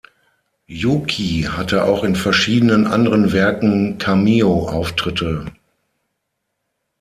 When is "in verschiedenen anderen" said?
2.03-3.33